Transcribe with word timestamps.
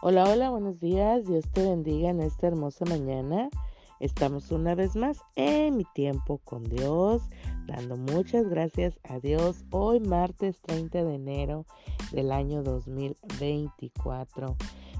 Hola, 0.00 0.30
hola, 0.30 0.50
buenos 0.50 0.78
días. 0.78 1.26
Dios 1.26 1.44
te 1.52 1.60
bendiga 1.60 2.10
en 2.10 2.20
esta 2.20 2.46
hermosa 2.46 2.84
mañana. 2.84 3.48
Estamos 3.98 4.52
una 4.52 4.76
vez 4.76 4.94
más 4.94 5.18
en 5.34 5.76
mi 5.76 5.82
tiempo 5.92 6.38
con 6.44 6.62
Dios, 6.62 7.20
dando 7.66 7.96
muchas 7.96 8.48
gracias 8.48 9.00
a 9.02 9.18
Dios. 9.18 9.64
Hoy 9.72 9.98
martes 9.98 10.62
30 10.62 11.02
de 11.02 11.14
enero 11.16 11.66
del 12.12 12.30
año 12.30 12.62
2024. 12.62 14.54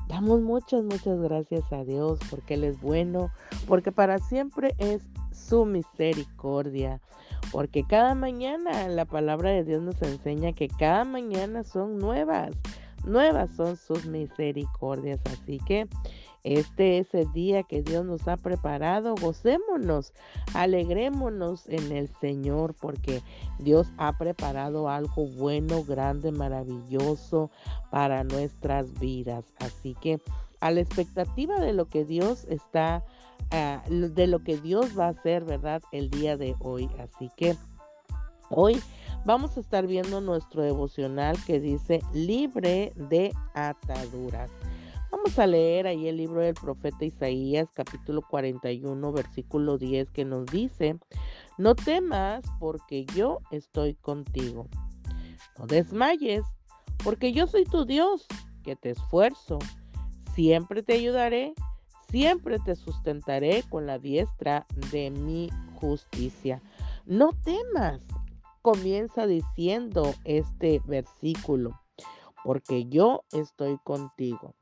Damos 0.09 0.41
muchas, 0.41 0.83
muchas 0.83 1.21
gracias 1.21 1.73
a 1.73 1.85
Dios 1.85 2.19
porque 2.29 2.55
Él 2.55 2.65
es 2.65 2.81
bueno, 2.81 3.31
porque 3.69 3.93
para 3.93 4.19
siempre 4.19 4.75
es 4.79 5.07
su 5.31 5.65
misericordia. 5.65 7.01
Porque 7.53 7.85
cada 7.85 8.17
mañana 8.17 8.89
la 8.89 9.05
palabra 9.05 9.51
de 9.51 9.63
Dios 9.63 9.81
nos 9.81 10.03
enseña 10.03 10.55
que 10.55 10.67
cada 10.67 11.05
mañana 11.05 11.63
son 11.63 11.99
nuevas 11.99 12.51
nuevas 13.05 13.51
son 13.57 13.77
sus 13.77 14.07
misericordias. 14.07 15.21
Así 15.27 15.59
que 15.67 15.89
este 16.45 16.99
es 16.99 17.13
el 17.15 17.31
día 17.33 17.63
que 17.63 17.83
Dios 17.83 18.05
nos 18.05 18.27
ha 18.29 18.37
preparado. 18.37 19.15
Gocémonos, 19.21 20.13
alegrémonos 20.55 21.69
en 21.69 21.93
el 21.93 22.09
Señor 22.21 22.75
porque 22.81 23.23
Dios 23.59 23.89
ha 23.99 24.17
preparado 24.17 24.89
algo 24.89 25.27
bueno, 25.27 25.83
grande, 25.83 26.33
maravilloso 26.33 27.51
para 27.91 28.25
nuestras 28.25 28.99
vidas. 29.01 29.45
Así 29.59 29.97
que 30.01 30.21
a 30.61 30.71
la 30.71 30.81
expectativa 30.81 31.61
de 31.61 31.73
lo 31.73 31.87
que 31.87 32.05
Dios 32.05 32.45
está, 32.49 33.05
ah, 33.51 33.83
de 33.89 34.27
lo 34.27 34.43
que 34.43 34.57
Dios 34.59 34.99
va 34.99 35.07
a 35.07 35.11
hacer, 35.11 35.45
¿verdad? 35.45 35.83
El 35.93 36.09
día 36.11 36.37
de 36.37 36.55
hoy. 36.61 36.89
Así 36.99 37.31
que 37.37 37.57
hoy 38.49 38.81
vamos 39.29 39.59
a 39.59 39.61
estar 39.61 39.87
viendo 39.87 40.23
nuestro 40.23 40.63
devocional 40.63 41.37
que 41.45 41.61
dice 41.61 42.01
libre 42.15 42.95
de 42.97 43.31
ataduras. 43.53 44.51
Vamos 45.11 45.39
a 45.39 45.47
leer 45.47 45.87
ahí 45.87 46.09
el 46.09 46.17
libro 46.17 46.41
del 46.41 46.55
profeta 46.55 47.05
Isaías, 47.05 47.69
capítulo 47.75 48.23
41, 48.23 49.13
versículo 49.13 49.77
10, 49.77 50.09
que 50.13 50.25
nos 50.25 50.47
dice, 50.47 50.99
no 51.59 51.75
temas 51.75 52.43
porque 52.59 53.05
yo 53.05 53.41
estoy 53.51 53.97
contigo. 53.97 54.67
No 55.59 55.67
desmayes, 55.67 56.45
porque 57.05 57.35
yo 57.35 57.47
soy 57.47 57.67
tu 57.67 57.85
Dios, 57.85 58.27
que 58.63 58.77
te 58.77 58.93
esfuerzo. 58.93 59.59
Siempre 60.35 60.83
te 60.83 60.95
ayudaré, 60.95 61.53
siempre 62.09 62.59
te 62.61 62.75
sustentaré 62.77 63.63
con 63.69 63.85
la 63.85 63.99
diestra 63.99 64.65
de 64.91 65.11
mi 65.11 65.51
justicia. 65.75 66.63
No 67.05 67.33
temas, 67.45 68.01
comienza 68.69 69.27
diciendo 69.27 70.15
este 70.25 70.83
versículo, 70.85 71.81
porque 72.45 72.85
yo 72.85 73.25
estoy 73.33 73.79
contigo. 73.83 74.55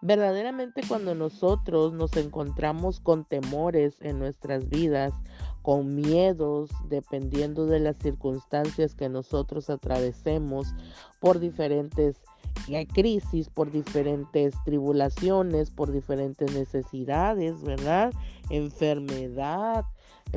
Verdaderamente 0.00 0.80
cuando 0.86 1.16
nosotros 1.16 1.92
nos 1.92 2.16
encontramos 2.16 3.00
con 3.00 3.24
temores 3.24 4.00
en 4.00 4.20
nuestras 4.20 4.68
vidas, 4.68 5.12
con 5.60 5.96
miedos, 5.96 6.70
dependiendo 6.88 7.66
de 7.66 7.80
las 7.80 7.96
circunstancias 7.96 8.94
que 8.94 9.08
nosotros 9.08 9.70
atravesemos 9.70 10.72
por 11.18 11.40
diferentes 11.40 12.22
eh, 12.68 12.86
crisis, 12.86 13.48
por 13.48 13.72
diferentes 13.72 14.54
tribulaciones, 14.64 15.72
por 15.72 15.90
diferentes 15.90 16.54
necesidades, 16.54 17.60
¿verdad? 17.60 18.12
Enfermedad, 18.50 19.84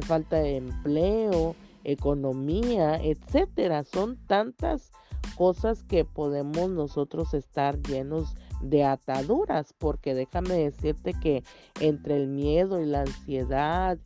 falta 0.08 0.38
de 0.38 0.58
empleo, 0.58 1.56
economía, 1.88 2.98
etcétera. 3.02 3.84
Son 3.84 4.18
tantas 4.28 4.92
cosas 5.36 5.84
que 5.84 6.06
podemos 6.06 6.70
nosotros 6.70 7.34
estar 7.34 7.82
llenos 7.82 8.36
de 8.62 8.84
ataduras, 8.84 9.74
porque 9.78 10.14
déjame 10.14 10.56
decirte 10.56 11.14
que 11.14 11.44
entre 11.80 12.18
el 12.18 12.28
miedo 12.28 12.82
y 12.82 12.86
la 12.86 13.02
ansiedad 13.02 13.98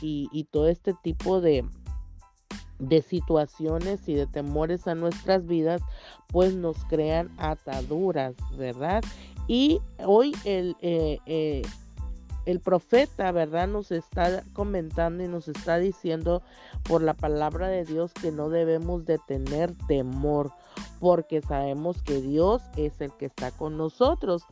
y, 0.00 0.46
todo 0.50 0.68
este 0.68 0.94
tipo 1.02 1.40
de, 1.40 1.64
de 2.78 3.02
situaciones 3.02 4.08
y 4.08 4.14
de 4.14 4.26
temores 4.26 4.86
a 4.86 4.94
nuestras 4.94 5.46
vidas, 5.46 5.82
pues 6.28 6.54
nos 6.54 6.84
crean 6.84 7.30
ataduras, 7.38 8.34
¿verdad? 8.56 9.02
Y 9.48 9.80
hoy 10.04 10.32
el, 10.44 10.76
eh, 10.80 11.18
eh, 11.26 11.62
el 12.50 12.60
profeta, 12.60 13.32
¿verdad? 13.32 13.68
Nos 13.68 13.92
está 13.92 14.44
comentando 14.52 15.22
y 15.22 15.28
nos 15.28 15.48
está 15.48 15.78
diciendo 15.78 16.42
por 16.84 17.02
la 17.02 17.14
palabra 17.14 17.68
de 17.68 17.84
Dios 17.84 18.12
que 18.12 18.32
no 18.32 18.48
debemos 18.48 19.04
de 19.04 19.18
tener 19.18 19.74
temor, 19.86 20.52
porque 20.98 21.40
sabemos 21.40 22.02
que 22.02 22.20
Dios 22.20 22.62
es 22.76 23.00
el 23.00 23.12
que 23.12 23.26
está 23.26 23.50
con 23.50 23.76
nosotros. 23.76 24.44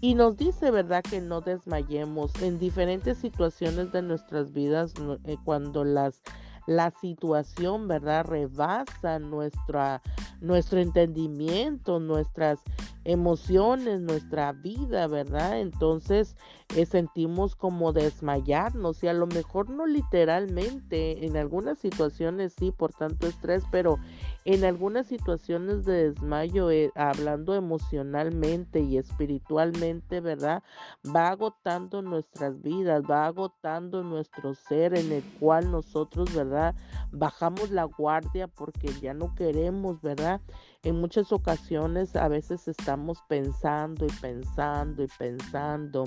Y 0.00 0.14
nos 0.14 0.36
dice, 0.36 0.70
¿verdad? 0.70 1.02
Que 1.02 1.20
no 1.20 1.40
desmayemos 1.40 2.32
en 2.42 2.58
diferentes 2.58 3.18
situaciones 3.18 3.92
de 3.92 4.02
nuestras 4.02 4.52
vidas, 4.52 4.92
eh, 5.24 5.36
cuando 5.44 5.84
las 5.84 6.20
la 6.66 6.90
situación, 6.90 7.86
¿verdad? 7.88 8.24
Rebasa 8.24 9.18
nuestra, 9.20 10.02
nuestro 10.40 10.80
entendimiento, 10.80 12.00
nuestras 12.00 12.58
emociones, 13.06 14.00
nuestra 14.00 14.52
vida, 14.52 15.06
¿verdad? 15.06 15.60
Entonces 15.60 16.36
eh, 16.74 16.86
sentimos 16.86 17.54
como 17.54 17.92
desmayarnos 17.92 19.02
y 19.04 19.08
a 19.08 19.12
lo 19.12 19.28
mejor 19.28 19.70
no 19.70 19.86
literalmente, 19.86 21.24
en 21.24 21.36
algunas 21.36 21.78
situaciones 21.78 22.54
sí, 22.58 22.72
por 22.72 22.92
tanto 22.92 23.28
estrés, 23.28 23.62
pero 23.70 23.98
en 24.44 24.64
algunas 24.64 25.06
situaciones 25.06 25.84
de 25.84 26.08
desmayo, 26.10 26.70
eh, 26.70 26.90
hablando 26.96 27.54
emocionalmente 27.54 28.80
y 28.80 28.98
espiritualmente, 28.98 30.20
¿verdad? 30.20 30.64
Va 31.04 31.28
agotando 31.28 32.02
nuestras 32.02 32.60
vidas, 32.60 33.04
va 33.08 33.26
agotando 33.26 34.02
nuestro 34.02 34.54
ser 34.54 34.98
en 34.98 35.12
el 35.12 35.22
cual 35.38 35.70
nosotros, 35.70 36.34
¿verdad? 36.34 36.74
Bajamos 37.12 37.70
la 37.70 37.84
guardia 37.84 38.48
porque 38.48 38.88
ya 39.00 39.14
no 39.14 39.34
queremos, 39.36 40.00
¿verdad? 40.02 40.40
En 40.86 41.00
muchas 41.00 41.32
ocasiones 41.32 42.14
a 42.14 42.28
veces 42.28 42.68
estamos 42.68 43.18
pensando 43.26 44.06
y 44.06 44.12
pensando 44.20 45.02
y 45.02 45.08
pensando 45.18 46.04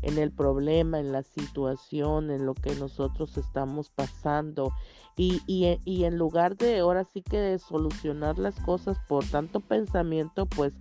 en 0.00 0.16
el 0.16 0.32
problema, 0.32 0.98
en 0.98 1.12
la 1.12 1.22
situación, 1.22 2.30
en 2.30 2.46
lo 2.46 2.54
que 2.54 2.74
nosotros 2.76 3.36
estamos 3.36 3.90
pasando. 3.90 4.72
Y, 5.18 5.42
y, 5.46 6.04
en 6.04 6.16
lugar 6.16 6.56
de 6.56 6.78
ahora 6.78 7.04
sí 7.04 7.20
que 7.20 7.36
de 7.38 7.58
solucionar 7.58 8.38
las 8.38 8.58
cosas 8.60 8.96
por 9.08 9.26
tanto 9.26 9.60
pensamiento, 9.60 10.46
pues 10.46 10.72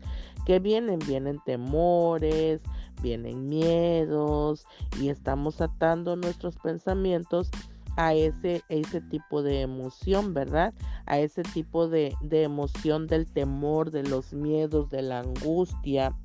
que 0.45 0.59
vienen, 0.59 0.99
vienen 0.99 1.41
temores, 1.45 2.61
vienen 3.01 3.47
miedos 3.47 4.65
y 5.01 5.09
estamos 5.09 5.59
atando 5.59 6.15
nuestros 6.15 6.55
pensamientos 6.59 7.51
a 7.95 8.13
ese, 8.13 8.63
ese 8.69 9.01
tipo 9.01 9.43
de 9.43 9.61
emoción, 9.61 10.33
¿verdad? 10.33 10.73
A 11.05 11.19
ese 11.19 11.43
tipo 11.43 11.87
de, 11.87 12.15
de 12.21 12.43
emoción 12.43 13.07
del 13.07 13.31
temor, 13.31 13.91
de 13.91 14.03
los 14.03 14.33
miedos, 14.33 14.89
de 14.89 15.01
la 15.01 15.19
angustia. 15.19 16.15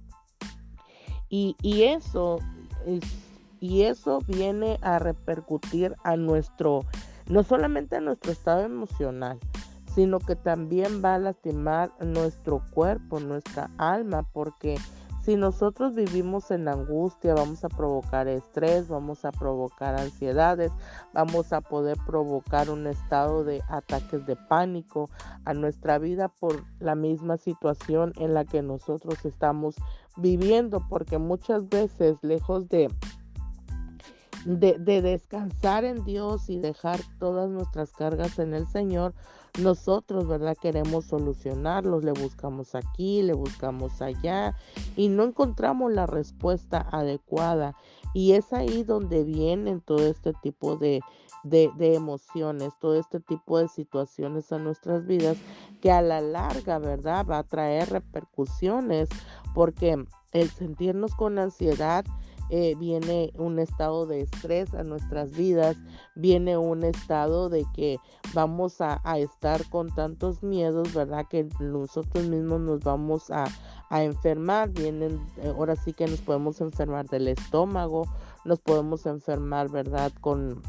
Y, 1.29 1.56
y 1.62 1.83
eso 1.83 2.39
es, 2.87 3.03
y 3.61 3.83
eso 3.83 4.21
viene 4.27 4.79
a 4.83 4.99
repercutir 4.99 5.95
a 6.05 6.17
nuestro, 6.17 6.84
no 7.27 7.43
solamente 7.43 7.97
a 7.97 8.00
nuestro 8.00 8.33
estado 8.33 8.62
emocional, 8.62 9.39
sino 9.95 10.21
que 10.21 10.37
también 10.37 11.03
va 11.05 11.15
a 11.17 11.19
lastimar 11.19 11.93
nuestro 12.00 12.62
cuerpo, 12.71 13.21
nuestra 13.21 13.71
alma, 13.79 14.27
porque 14.33 14.77
si 15.28 15.37
nosotros 15.37 15.94
vivimos 15.94 16.50
en 16.50 16.69
angustia, 16.69 17.34
vamos 17.34 17.62
a 17.62 17.69
provocar 17.69 18.28
estrés, 18.28 18.89
vamos 18.89 19.27
a 19.27 19.31
provocar 19.31 19.94
ansiedades, 20.00 20.72
vamos 21.12 21.53
a 21.53 21.61
poder 21.61 21.99
provocar 22.06 22.71
un 22.71 22.87
estado 22.87 23.44
de 23.44 23.62
ataques 23.69 24.25
de 24.25 24.37
pánico 24.37 25.11
a 25.44 25.52
nuestra 25.52 25.99
vida 25.99 26.29
por 26.29 26.64
la 26.81 26.94
misma 26.94 27.37
situación 27.37 28.14
en 28.17 28.32
la 28.32 28.47
que 28.47 28.62
nosotros 28.62 29.23
estamos 29.26 29.76
viviendo, 30.17 30.82
porque 30.88 31.19
muchas 31.19 31.69
veces 31.69 32.17
lejos 32.23 32.70
de 32.70 32.88
de, 34.44 35.02
descansar 35.02 35.85
en 35.85 36.05
Dios 36.05 36.49
y 36.49 36.58
dejar 36.58 37.00
todas 37.19 37.49
nuestras 37.50 37.93
cargas 37.93 38.38
en 38.38 38.55
el 38.55 38.67
Señor, 38.67 39.14
nosotros, 39.61 40.29
¿verdad? 40.29 40.56
Queremos 40.61 41.06
solucionarlos, 41.06 42.05
le 42.05 42.12
buscamos 42.12 42.75
aquí, 42.75 43.23
le 43.23 43.32
buscamos 43.32 44.00
allá 44.02 44.55
y 44.96 45.08
no 45.08 45.25
encontramos 45.25 45.93
la 45.93 46.06
respuesta 46.06 46.87
adecuada. 46.93 47.75
Y 48.14 48.32
es 48.32 48.52
ahí 48.52 48.85
donde 48.85 49.25
vienen 49.25 49.81
todo 49.81 50.06
este 50.06 50.32
tipo 50.35 50.76
de, 50.76 51.00
de, 51.43 51.70
de, 51.76 51.94
emociones, 51.94 52.73
todo 52.81 52.94
este 52.99 53.20
tipo 53.20 53.58
de 53.58 53.69
situaciones 53.69 54.52
a 54.52 54.58
nuestras 54.58 55.06
vidas 55.06 55.37
que 55.81 55.90
a 55.90 56.02
la 56.02 56.20
larga, 56.20 56.79
¿verdad? 56.79 57.26
Va 57.26 57.38
a 57.38 57.44
traer 57.44 57.90
repercusiones 57.90 59.08
porque 59.55 60.05
el 60.32 60.50
sentirnos 60.50 61.14
con 61.14 61.38
ansiedad 61.38 62.05
eh, 62.50 62.75
viene 62.79 63.33
un 63.37 63.59
estado 63.59 64.06
de 64.06 64.23
estrés 64.23 64.73
a 64.75 64.83
nuestras 64.83 65.33
vidas, 65.33 65.77
viene 66.15 66.56
un 66.56 66.85
estado 66.85 67.49
de 67.49 67.65
que 67.75 67.99
vamos 68.35 68.81
a, 68.81 69.00
estar 69.19 69.69
con 69.69 69.95
tantos 69.95 70.43
miedos, 70.43 70.95
¿verdad? 70.95 71.27
Que 71.29 71.49
nosotros 71.61 72.25
mismos 72.27 72.61
nos 72.61 72.81
vamos 72.81 73.31
a, 73.31 73.47
enfermar, 73.91 74.71
vienen, 74.71 75.21
eh, 75.39 75.49
ahora 75.49 75.77
sí 75.77 75.93
que 75.93 76.06
nos 76.06 76.21
podemos 76.21 76.61
enfermar 76.61 77.06
del 77.09 77.29
estómago, 77.29 78.06
nos 78.45 78.61
podemos 78.61 79.06
enfermar, 79.06 79.71
¿verdad? 79.71 80.12
Con 80.21 80.62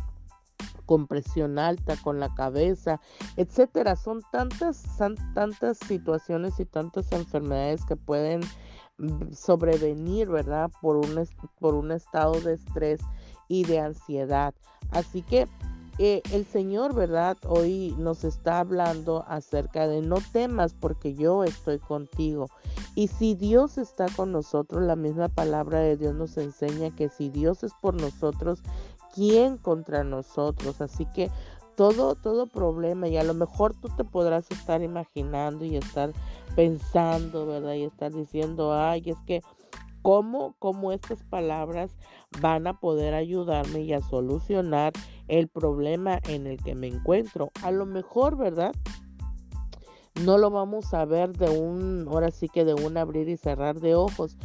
con 0.89 1.05
presión 1.05 1.59
alta, 1.59 1.97
con 2.01 2.19
la 2.19 2.33
cabeza, 2.33 2.99
etcétera. 3.37 3.95
Son 3.95 4.23
tantas, 4.31 4.75
son 4.97 5.15
tantas 5.35 5.77
situaciones 5.77 6.59
y 6.59 6.65
tantas 6.65 7.11
enfermedades 7.11 7.85
que 7.85 7.95
pueden 7.95 8.41
sobrevenir, 9.31 10.29
¿verdad? 10.29 10.71
Por 10.81 10.97
un, 10.97 11.27
por 11.59 11.75
un 11.75 11.91
estado 11.91 12.39
de 12.41 12.53
estrés 12.53 13.01
y 13.47 13.63
de 13.65 13.79
ansiedad. 13.79 14.53
Así 14.91 15.21
que 15.21 15.47
eh, 16.01 16.21
el 16.31 16.45
Señor, 16.45 16.95
¿verdad? 16.95 17.37
Hoy 17.45 17.93
nos 17.97 18.23
está 18.23 18.59
hablando 18.59 19.25
acerca 19.27 19.85
de 19.85 20.01
no 20.01 20.15
temas 20.31 20.73
porque 20.73 21.13
yo 21.13 21.43
estoy 21.43 21.77
contigo. 21.77 22.47
Y 22.95 23.07
si 23.07 23.35
Dios 23.35 23.77
está 23.77 24.05
con 24.15 24.31
nosotros, 24.31 24.81
la 24.83 24.95
misma 24.95 25.27
palabra 25.27 25.79
de 25.79 25.97
Dios 25.97 26.15
nos 26.15 26.37
enseña 26.37 26.95
que 26.95 27.09
si 27.09 27.29
Dios 27.29 27.63
es 27.63 27.73
por 27.81 27.99
nosotros, 27.99 28.63
¿quién 29.13 29.57
contra 29.57 30.05
nosotros? 30.05 30.79
Así 30.79 31.05
que 31.05 31.29
todo, 31.75 32.15
todo 32.15 32.47
problema, 32.47 33.07
y 33.07 33.17
a 33.17 33.23
lo 33.23 33.33
mejor 33.33 33.73
tú 33.73 33.89
te 33.95 34.03
podrás 34.03 34.49
estar 34.51 34.81
imaginando 34.81 35.63
y 35.63 35.77
estar 35.77 36.11
pensando, 36.59 37.45
¿verdad? 37.45 37.75
Y 37.75 37.85
estar 37.85 38.11
diciendo, 38.11 38.73
ay, 38.73 39.01
es 39.05 39.17
que, 39.25 39.41
¿cómo, 40.01 40.55
cómo 40.59 40.91
estas 40.91 41.23
palabras 41.23 41.89
van 42.41 42.67
a 42.67 42.77
poder 42.81 43.13
ayudarme 43.13 43.83
y 43.83 43.93
a 43.93 44.01
solucionar 44.01 44.91
el 45.29 45.47
problema 45.47 46.19
en 46.27 46.47
el 46.47 46.61
que 46.61 46.75
me 46.75 46.87
encuentro? 46.87 47.49
A 47.63 47.71
lo 47.71 47.85
mejor, 47.85 48.35
¿verdad? 48.35 48.73
No 50.25 50.37
lo 50.37 50.49
vamos 50.49 50.93
a 50.93 51.05
ver 51.05 51.31
de 51.31 51.49
un, 51.49 52.05
ahora 52.09 52.29
sí 52.29 52.49
que 52.49 52.65
de 52.65 52.73
un 52.73 52.97
abrir 52.97 53.29
y 53.29 53.37
cerrar 53.37 53.79
de 53.79 53.95
ojos, 53.95 54.35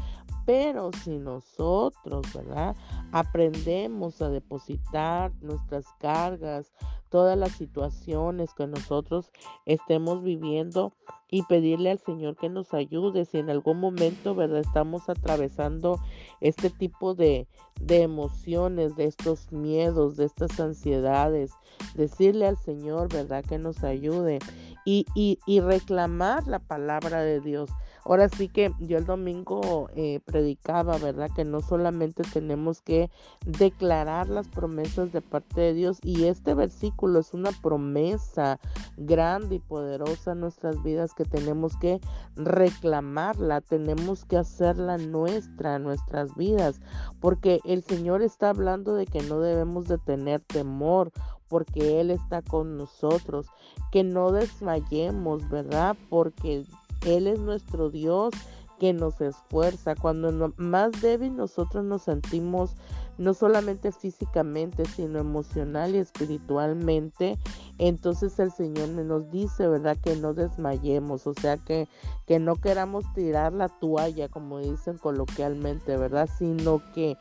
pero 0.46 0.90
si 0.92 1.18
nosotros, 1.18 2.26
¿verdad? 2.34 2.76
Aprendemos 3.12 4.20
a 4.20 4.28
depositar 4.28 5.32
nuestras 5.40 5.86
cargas, 6.00 6.72
todas 7.08 7.38
las 7.38 7.52
situaciones 7.52 8.52
que 8.54 8.66
nosotros 8.66 9.30
estemos 9.66 10.22
viviendo 10.22 10.92
y 11.30 11.42
pedirle 11.42 11.90
al 11.90 11.98
Señor 11.98 12.36
que 12.36 12.48
nos 12.48 12.74
ayude 12.74 13.24
si 13.24 13.38
en 13.38 13.50
algún 13.50 13.78
momento, 13.78 14.34
¿verdad? 14.34 14.58
Estamos 14.58 15.08
atravesando 15.08 16.00
este 16.40 16.70
tipo 16.70 17.14
de, 17.14 17.46
de 17.80 18.02
emociones, 18.02 18.96
de 18.96 19.04
estos 19.04 19.52
miedos, 19.52 20.16
de 20.16 20.26
estas 20.26 20.58
ansiedades, 20.60 21.52
decirle 21.94 22.46
al 22.46 22.58
Señor, 22.58 23.12
¿verdad? 23.12 23.44
Que 23.44 23.58
nos 23.58 23.84
ayude 23.84 24.40
y, 24.84 25.06
y, 25.14 25.38
y 25.46 25.60
reclamar 25.60 26.46
la 26.46 26.58
palabra 26.58 27.22
de 27.22 27.40
Dios. 27.40 27.70
Ahora 28.04 28.28
sí 28.28 28.48
que 28.48 28.72
yo 28.80 28.98
el 28.98 29.06
domingo 29.06 29.88
eh, 29.94 30.20
predicaba, 30.24 30.98
¿verdad? 30.98 31.30
Que 31.34 31.44
no 31.44 31.60
solamente 31.62 32.22
tenemos 32.22 32.82
que 32.82 33.10
declarar 33.46 34.28
las 34.28 34.48
promesas 34.48 35.10
de 35.12 35.22
parte 35.22 35.60
de 35.60 35.74
Dios 35.74 35.98
y 36.02 36.24
este 36.24 36.52
versículo 36.54 37.20
es 37.20 37.32
una 37.32 37.50
promesa 37.62 38.60
grande 38.98 39.56
y 39.56 39.58
poderosa 39.58 40.32
en 40.32 40.40
nuestras 40.40 40.82
vidas 40.82 41.14
que 41.14 41.24
tenemos 41.24 41.76
que 41.78 42.00
reclamarla, 42.36 43.62
tenemos 43.62 44.26
que 44.26 44.36
hacerla 44.36 44.98
nuestra, 44.98 45.78
nuestras 45.78 46.34
vidas, 46.36 46.80
porque 47.20 47.60
el 47.64 47.82
Señor 47.82 48.20
está 48.20 48.50
hablando 48.50 48.94
de 48.94 49.06
que 49.06 49.22
no 49.22 49.40
debemos 49.40 49.88
de 49.88 49.98
tener 49.98 50.40
temor 50.40 51.10
porque 51.48 52.00
Él 52.00 52.10
está 52.10 52.42
con 52.42 52.76
nosotros, 52.76 53.46
que 53.92 54.02
no 54.02 54.32
desmayemos, 54.32 55.48
¿verdad? 55.48 55.96
Porque 56.08 56.64
él 57.04 57.26
es 57.26 57.38
nuestro 57.38 57.90
Dios 57.90 58.32
que 58.78 58.92
nos 58.92 59.20
esfuerza. 59.20 59.94
Cuando 59.94 60.52
más 60.56 60.92
débil 61.00 61.36
nosotros 61.36 61.84
nos 61.84 62.02
sentimos, 62.02 62.74
no 63.18 63.32
solamente 63.32 63.92
físicamente, 63.92 64.84
sino 64.84 65.20
emocional 65.20 65.94
y 65.94 65.98
espiritualmente, 65.98 67.38
entonces 67.78 68.38
el 68.38 68.50
Señor 68.50 68.88
nos 68.88 69.30
dice, 69.30 69.68
¿verdad? 69.68 69.96
Que 70.02 70.16
no 70.16 70.34
desmayemos, 70.34 71.26
o 71.26 71.34
sea, 71.34 71.56
que, 71.56 71.88
que 72.26 72.38
no 72.38 72.56
queramos 72.56 73.04
tirar 73.14 73.52
la 73.52 73.68
toalla, 73.68 74.28
como 74.28 74.58
dicen 74.58 74.98
coloquialmente, 74.98 75.96
¿verdad? 75.96 76.28
Sino 76.38 76.82
que 76.92 77.16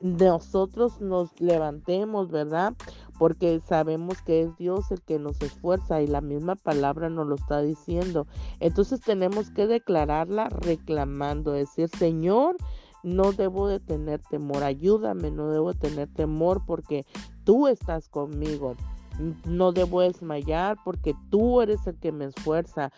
nosotros 0.00 1.00
nos 1.00 1.40
levantemos, 1.40 2.30
¿verdad? 2.30 2.74
Porque 3.18 3.60
sabemos 3.60 4.20
que 4.22 4.42
es 4.42 4.56
Dios 4.56 4.90
el 4.90 5.00
que 5.02 5.18
nos 5.18 5.40
esfuerza 5.40 6.02
y 6.02 6.06
la 6.06 6.20
misma 6.20 6.56
palabra 6.56 7.08
nos 7.08 7.26
lo 7.26 7.36
está 7.36 7.62
diciendo. 7.62 8.26
Entonces 8.60 9.00
tenemos 9.00 9.50
que 9.50 9.66
declararla 9.66 10.48
reclamando, 10.48 11.52
decir, 11.52 11.88
Señor, 11.88 12.56
no 13.02 13.32
debo 13.32 13.68
de 13.68 13.80
tener 13.80 14.20
temor, 14.30 14.64
ayúdame, 14.64 15.30
no 15.30 15.48
debo 15.50 15.72
de 15.72 15.78
tener 15.78 16.08
temor 16.08 16.62
porque 16.66 17.04
tú 17.44 17.68
estás 17.68 18.08
conmigo. 18.08 18.74
No 19.44 19.72
debo 19.72 20.00
desmayar 20.00 20.76
porque 20.84 21.14
tú 21.30 21.60
eres 21.60 21.86
el 21.86 21.96
que 22.00 22.10
me 22.10 22.24
esfuerza. 22.24 22.90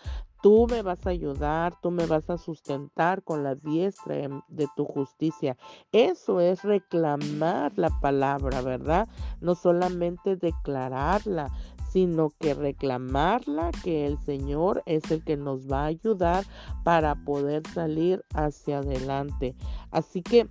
Tú 0.47 0.69
me 0.71 0.81
vas 0.83 1.05
a 1.05 1.11
ayudar, 1.11 1.75
tú 1.83 1.91
me 1.91 2.07
vas 2.07 2.31
a 2.31 2.39
sustentar 2.39 3.25
con 3.25 3.43
la 3.43 3.57
diestra 3.57 4.15
de 4.47 4.69
tu 4.77 4.85
justicia. 4.85 5.57
Eso 5.91 6.39
es 6.39 6.63
reclamar 6.63 7.73
la 7.75 7.91
palabra, 8.01 8.63
¿verdad? 8.63 9.09
No 9.41 9.57
solamente 9.57 10.37
declararla, 10.37 11.51
sino 11.91 12.31
que 12.39 12.55
reclamarla, 12.55 13.73
que 13.83 14.07
el 14.07 14.21
Señor 14.21 14.85
es 14.87 15.11
el 15.11 15.25
que 15.25 15.37
nos 15.37 15.67
va 15.67 15.83
a 15.83 15.87
ayudar 15.87 16.45
para 16.85 17.17
poder 17.25 17.67
salir 17.75 18.25
hacia 18.33 18.79
adelante. 18.79 19.57
Así 19.91 20.23
que 20.23 20.49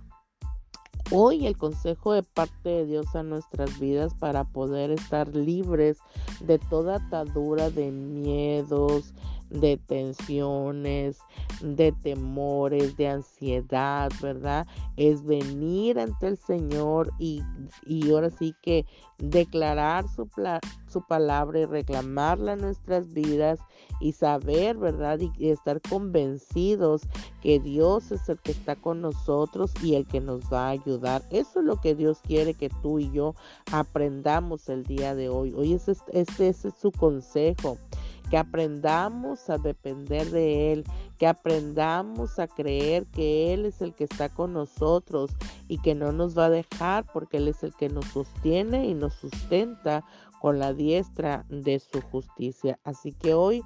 hoy 1.10 1.46
el 1.46 1.56
consejo 1.56 2.12
de 2.12 2.22
parte 2.22 2.68
de 2.68 2.84
Dios 2.84 3.14
a 3.14 3.22
nuestras 3.22 3.78
vidas 3.78 4.12
para 4.14 4.44
poder 4.44 4.90
estar 4.90 5.34
libres 5.34 5.98
de 6.40 6.58
toda 6.58 6.96
atadura 6.96 7.70
de 7.70 7.90
miedos, 7.90 9.14
de 9.50 9.76
tensiones, 9.76 11.18
de 11.60 11.92
temores, 11.92 12.96
de 12.96 13.08
ansiedad, 13.08 14.10
¿verdad? 14.20 14.66
Es 14.96 15.24
venir 15.24 15.98
ante 15.98 16.28
el 16.28 16.36
Señor 16.36 17.12
y, 17.18 17.42
y 17.84 18.10
ahora 18.10 18.30
sí 18.30 18.54
que 18.62 18.86
declarar 19.18 20.06
su, 20.08 20.28
su 20.88 21.02
palabra 21.02 21.60
y 21.60 21.64
reclamarla 21.64 22.52
en 22.52 22.60
nuestras 22.60 23.12
vidas 23.12 23.60
y 24.00 24.12
saber, 24.12 24.76
¿verdad? 24.76 25.20
Y, 25.20 25.48
estar 25.48 25.80
convencidos 25.80 27.02
que 27.42 27.58
Dios 27.58 28.12
es 28.12 28.28
el 28.28 28.38
que 28.38 28.52
está 28.52 28.76
con 28.76 29.00
nosotros 29.00 29.72
y 29.82 29.94
el 29.94 30.06
que 30.06 30.20
nos 30.20 30.52
va 30.52 30.66
a 30.66 30.70
ayudar. 30.70 31.22
Eso 31.30 31.60
es 31.60 31.66
lo 31.66 31.80
que 31.80 31.94
Dios 31.94 32.18
quiere 32.26 32.54
que 32.54 32.68
tú 32.82 32.98
y 32.98 33.10
yo 33.10 33.34
aprendamos 33.72 34.68
el 34.68 34.84
día 34.84 35.14
de 35.14 35.28
hoy. 35.28 35.54
Hoy 35.56 35.74
ese, 35.74 35.92
este, 35.92 36.48
ese 36.48 36.68
es 36.68 36.74
su 36.74 36.92
consejo 36.92 37.78
que 38.30 38.36
aprendamos 38.36 39.48
a 39.50 39.58
depender 39.58 40.30
de 40.30 40.72
Él, 40.72 40.84
que 41.18 41.26
aprendamos 41.26 42.38
a 42.38 42.48
creer 42.48 43.06
que 43.06 43.52
Él 43.52 43.66
es 43.66 43.80
el 43.80 43.94
que 43.94 44.04
está 44.04 44.28
con 44.28 44.52
nosotros 44.52 45.30
y 45.68 45.78
que 45.78 45.94
no 45.94 46.12
nos 46.12 46.36
va 46.36 46.46
a 46.46 46.50
dejar 46.50 47.06
porque 47.12 47.38
Él 47.38 47.48
es 47.48 47.62
el 47.62 47.74
que 47.74 47.88
nos 47.88 48.06
sostiene 48.06 48.86
y 48.86 48.94
nos 48.94 49.14
sustenta 49.14 50.04
con 50.40 50.58
la 50.58 50.72
diestra 50.72 51.44
de 51.48 51.80
su 51.80 52.00
justicia. 52.00 52.78
Así 52.84 53.12
que 53.12 53.34
hoy, 53.34 53.62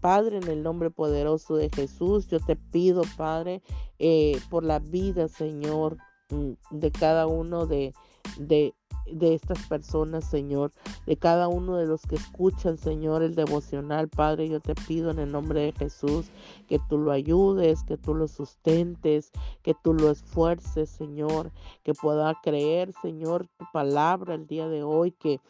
Padre, 0.00 0.38
en 0.38 0.48
el 0.48 0.62
nombre 0.62 0.90
poderoso 0.90 1.56
de 1.56 1.70
Jesús, 1.70 2.28
yo 2.28 2.40
te 2.40 2.56
pido, 2.56 3.02
Padre, 3.16 3.62
eh, 3.98 4.40
por 4.50 4.64
la 4.64 4.78
vida, 4.78 5.28
Señor, 5.28 5.96
mm, 6.30 6.52
de 6.70 6.90
cada 6.92 7.26
uno 7.26 7.66
de, 7.66 7.94
de 8.38 8.74
de 9.06 9.34
estas 9.34 9.58
personas, 9.66 10.24
Señor, 10.24 10.72
de 11.06 11.16
cada 11.16 11.48
uno 11.48 11.76
de 11.76 11.86
los 11.86 12.02
que 12.02 12.16
escuchan, 12.16 12.78
Señor, 12.78 13.22
el 13.22 13.34
devocional, 13.34 14.08
Padre, 14.08 14.48
yo 14.48 14.60
te 14.60 14.74
pido 14.74 15.10
en 15.10 15.18
el 15.18 15.32
nombre 15.32 15.60
de 15.60 15.72
Jesús 15.72 16.26
que 16.68 16.78
tú 16.88 16.98
lo 16.98 17.12
ayudes, 17.12 17.82
que 17.84 17.96
tú 17.96 18.14
lo 18.14 18.28
sustentes, 18.28 19.30
que 19.62 19.74
tú 19.74 19.94
lo 19.94 20.10
esfuerces, 20.10 20.90
Señor, 20.90 21.50
que 21.82 21.94
pueda 21.94 22.34
creer, 22.42 22.92
Señor, 23.02 23.46
tu 23.58 23.64
palabra 23.72 24.34
el 24.34 24.46
día 24.46 24.68
de 24.68 24.82
hoy, 24.82 25.12
que 25.12 25.40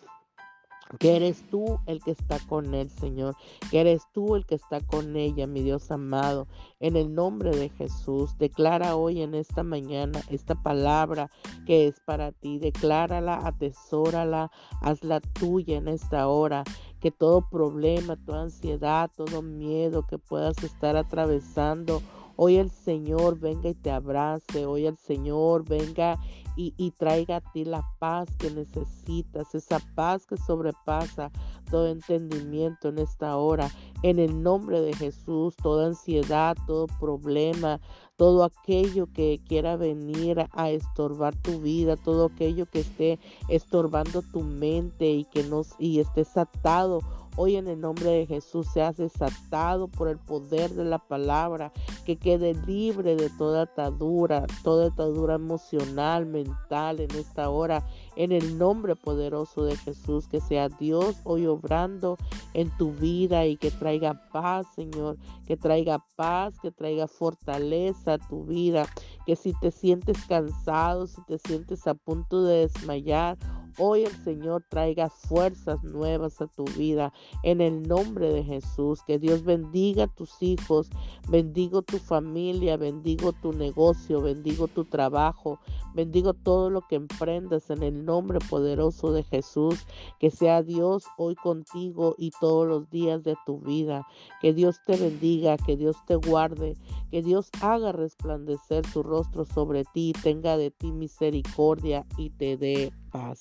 que 0.98 1.16
eres 1.16 1.42
tú 1.50 1.80
el 1.86 2.02
que 2.02 2.12
está 2.12 2.38
con 2.46 2.74
él, 2.74 2.90
Señor, 2.90 3.36
que 3.70 3.80
eres 3.80 4.02
tú 4.12 4.36
el 4.36 4.46
que 4.46 4.54
está 4.54 4.80
con 4.80 5.16
ella, 5.16 5.46
mi 5.46 5.62
Dios 5.62 5.90
amado. 5.90 6.46
En 6.80 6.96
el 6.96 7.14
nombre 7.14 7.56
de 7.56 7.68
Jesús, 7.70 8.36
declara 8.38 8.96
hoy 8.96 9.22
en 9.22 9.34
esta 9.34 9.62
mañana 9.62 10.20
esta 10.30 10.54
palabra 10.54 11.30
que 11.64 11.86
es 11.88 12.00
para 12.00 12.32
ti. 12.32 12.58
Declárala, 12.58 13.46
atesórala, 13.46 14.50
hazla 14.80 15.20
tuya 15.20 15.76
en 15.76 15.88
esta 15.88 16.28
hora. 16.28 16.64
Que 17.00 17.10
todo 17.10 17.48
problema, 17.50 18.16
toda 18.24 18.42
ansiedad, 18.42 19.10
todo 19.14 19.42
miedo 19.42 20.06
que 20.06 20.18
puedas 20.18 20.62
estar 20.62 20.96
atravesando 20.96 22.00
Hoy 22.36 22.56
el 22.56 22.70
Señor 22.70 23.38
venga 23.38 23.68
y 23.68 23.74
te 23.74 23.92
abrace. 23.92 24.66
Hoy 24.66 24.86
el 24.86 24.96
Señor 24.96 25.64
venga 25.68 26.18
y, 26.56 26.90
traiga 26.92 27.36
a 27.36 27.52
ti 27.52 27.64
la 27.64 27.84
paz 27.98 28.28
que 28.38 28.48
necesitas, 28.50 29.54
esa 29.56 29.80
paz 29.96 30.24
que 30.24 30.36
sobrepasa 30.36 31.32
todo 31.74 31.88
entendimiento 31.88 32.90
en 32.90 33.00
esta 33.00 33.36
hora. 33.36 33.68
En 34.04 34.20
el 34.20 34.44
nombre 34.44 34.80
de 34.80 34.94
Jesús, 34.94 35.56
toda 35.60 35.88
ansiedad, 35.88 36.56
todo 36.68 36.86
problema, 37.00 37.80
todo 38.14 38.44
aquello 38.44 39.08
que 39.12 39.40
quiera 39.44 39.76
venir 39.76 40.46
a 40.52 40.70
estorbar 40.70 41.34
tu 41.34 41.58
vida, 41.58 41.96
todo 41.96 42.26
aquello 42.26 42.66
que 42.66 42.78
esté 42.78 43.18
estorbando 43.48 44.22
tu 44.22 44.44
mente 44.44 45.10
y 45.10 45.24
que 45.24 45.42
no 45.42 45.62
y 45.80 45.98
estés 45.98 46.36
atado 46.36 47.00
Hoy 47.36 47.56
en 47.56 47.66
el 47.66 47.80
nombre 47.80 48.10
de 48.10 48.26
Jesús 48.26 48.68
seas 48.72 48.96
desatado 48.96 49.88
por 49.88 50.06
el 50.06 50.18
poder 50.18 50.70
de 50.70 50.84
la 50.84 50.98
palabra, 50.98 51.72
que 52.04 52.16
quede 52.16 52.54
libre 52.66 53.16
de 53.16 53.30
toda 53.30 53.62
atadura, 53.62 54.46
toda 54.62 54.88
atadura 54.88 55.34
emocional, 55.34 56.26
mental 56.26 57.00
en 57.00 57.10
esta 57.12 57.48
hora. 57.50 57.84
En 58.16 58.30
el 58.32 58.58
nombre 58.58 58.94
poderoso 58.94 59.64
de 59.64 59.76
Jesús, 59.76 60.28
que 60.28 60.40
sea 60.40 60.68
Dios 60.68 61.16
hoy 61.24 61.46
obrando 61.46 62.16
en 62.52 62.70
tu 62.76 62.92
vida 62.92 63.46
y 63.46 63.56
que 63.56 63.70
traiga 63.70 64.28
paz, 64.32 64.66
Señor, 64.74 65.16
que 65.46 65.56
traiga 65.56 66.04
paz, 66.16 66.54
que 66.60 66.70
traiga 66.70 67.08
fortaleza 67.08 68.14
a 68.14 68.18
tu 68.18 68.44
vida, 68.44 68.86
que 69.26 69.36
si 69.36 69.52
te 69.60 69.70
sientes 69.70 70.18
cansado, 70.26 71.06
si 71.06 71.22
te 71.24 71.38
sientes 71.38 71.86
a 71.86 71.94
punto 71.94 72.44
de 72.44 72.68
desmayar, 72.68 73.36
Hoy 73.76 74.04
el 74.04 74.12
Señor 74.22 74.64
traiga 74.68 75.10
fuerzas 75.10 75.82
nuevas 75.82 76.40
a 76.40 76.46
tu 76.46 76.64
vida 76.78 77.12
en 77.42 77.60
el 77.60 77.82
nombre 77.82 78.32
de 78.32 78.44
Jesús. 78.44 79.02
Que 79.04 79.18
Dios 79.18 79.42
bendiga 79.42 80.04
a 80.04 80.14
tus 80.14 80.40
hijos, 80.42 80.90
bendigo 81.28 81.82
tu 81.82 81.98
familia, 81.98 82.76
bendigo 82.76 83.32
tu 83.32 83.52
negocio, 83.52 84.22
bendigo 84.22 84.68
tu 84.68 84.84
trabajo, 84.84 85.58
bendigo 85.92 86.34
todo 86.34 86.70
lo 86.70 86.82
que 86.82 86.94
emprendas 86.94 87.68
en 87.70 87.82
el 87.82 88.04
nombre 88.04 88.38
poderoso 88.48 89.12
de 89.12 89.24
Jesús. 89.24 89.84
Que 90.20 90.30
sea 90.30 90.62
Dios 90.62 91.06
hoy 91.16 91.34
contigo 91.34 92.14
y 92.16 92.30
todos 92.38 92.68
los 92.68 92.88
días 92.90 93.24
de 93.24 93.34
tu 93.44 93.58
vida. 93.58 94.06
Que 94.40 94.52
Dios 94.52 94.76
te 94.86 94.96
bendiga, 94.96 95.56
que 95.56 95.76
Dios 95.76 95.96
te 96.06 96.14
guarde, 96.14 96.76
que 97.14 97.22
Dios 97.22 97.48
haga 97.60 97.92
resplandecer 97.92 98.84
su 98.88 99.04
rostro 99.04 99.44
sobre 99.44 99.84
ti, 99.84 100.12
tenga 100.24 100.56
de 100.56 100.72
ti 100.72 100.90
misericordia 100.90 102.04
y 102.18 102.30
te 102.30 102.56
dé 102.56 102.92
paz. 103.12 103.38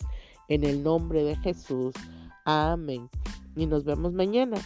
En 0.47 0.63
el 0.63 0.83
nombre 0.83 1.23
de 1.23 1.35
Jesús. 1.37 1.95
Amén. 2.45 3.09
Y 3.55 3.65
nos 3.65 3.83
vemos 3.83 4.13
mañana 4.13 4.57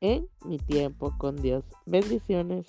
en 0.00 0.26
mi 0.44 0.58
tiempo 0.58 1.14
con 1.18 1.36
Dios. 1.36 1.62
Bendiciones. 1.86 2.66